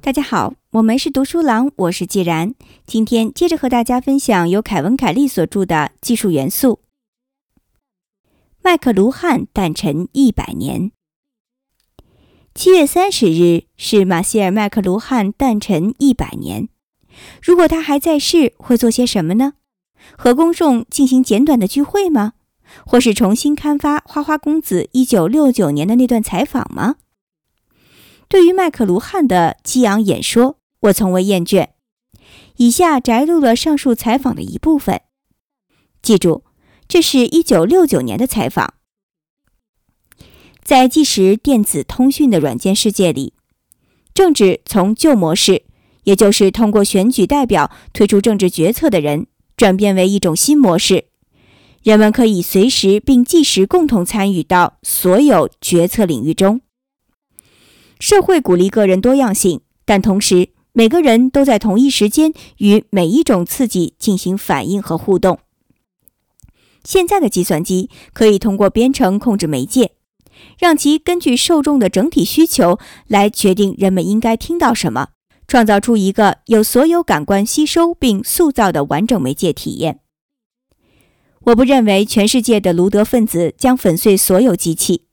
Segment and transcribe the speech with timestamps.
[0.00, 2.54] 大家好，我们是读书郎，我是既然。
[2.86, 6.80] 今天接着和大家分享由凯文·凯利所著的《技术元素》。
[8.62, 10.92] 麦克卢汉诞辰一百年。
[12.54, 16.70] 七月三十日是马歇尔·麦克卢汉诞辰一百年。
[17.42, 19.52] 如果他还在世，会做些什么呢？
[20.16, 22.32] 和公众进行简短的聚会吗？
[22.86, 26.96] 或是重新刊发《花花公子》一九六九年的那段采访吗？
[28.28, 31.68] 对于麦克卢汉的激昂演说，我从未厌倦。
[32.56, 35.00] 以下摘录了上述采访的一部分。
[36.02, 36.44] 记住，
[36.86, 38.74] 这是一九六九年的采访。
[40.62, 43.32] 在即时电子通讯的软件世界里，
[44.12, 45.64] 政治从旧模式，
[46.04, 51.06] 也就是通过选举代表推出政治决策的人，转变为一种新模式。
[51.88, 56.60] 人们可以随时并即时共同参与到所有决策领域中。
[57.98, 65.38] 社会鼓励个人多样性，但同时每个人都在同一时间与每一种刺激进行反应和互动。
[66.84, 69.92] 现在的计算机可以通过编程控制媒介，
[70.58, 75.08] 让其根据受众的整体需求来决定人们应该听到什么，
[75.46, 80.00] 创造出一个有所有感官吸收并塑造的完整媒介体验。
[81.48, 85.06] 我不认为全世界的卢德分子将粉碎所有机器，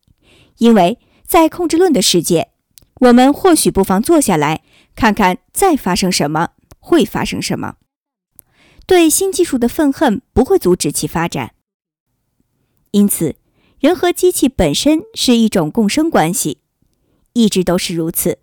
[0.58, 2.50] 因为在控制论的世界，
[3.02, 4.62] 我们或许不妨坐下来
[4.96, 7.76] 看看再发生什么，会发生什么。
[8.86, 11.54] 对新技术的愤恨不会阻止其发展。
[12.92, 13.36] 因此，
[13.80, 16.58] 人和机器本身是一种共生关系，
[17.32, 18.40] 一直都是如此。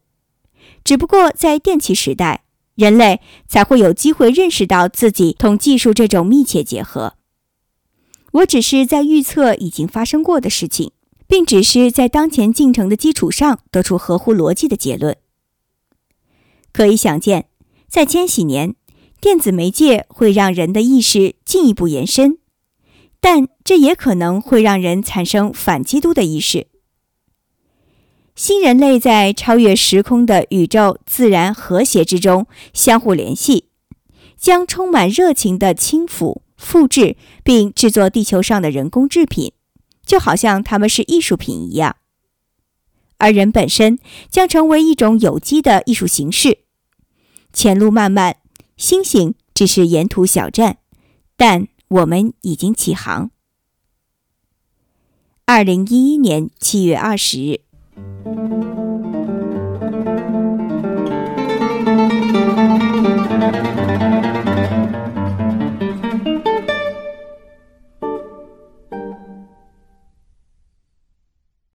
[0.82, 7.16] 只不过在电气时代，人类才会有机会认识到自己同技术这种密切结合。
[8.32, 10.92] 我只是在预测已经发生过的事情，
[11.26, 15.16] 并只是在当前进程的基础上得出合乎逻辑的结论。
[16.72, 17.46] 可以想见，
[17.88, 18.74] 在千禧年，
[19.20, 22.38] 电子媒介会让人的意识进一步延伸，
[23.20, 26.68] 但这也可能会让人产生反基督的意识。
[28.34, 33.66] 新人类在超越时空的宇宙自然和谐之中相互联系，
[34.38, 36.40] 将充满热情的轻抚。
[36.62, 39.52] 复制并制作地球上的人工制品，
[40.06, 41.96] 就好像它们是艺术品一样。
[43.18, 43.98] 而人本身
[44.30, 46.60] 将成为一种有机的艺术形式。
[47.52, 48.36] 前路漫漫，
[48.76, 50.78] 星星只是沿途小站，
[51.36, 53.30] 但我们已经起航。
[55.44, 57.60] 二零一一年七月二十日。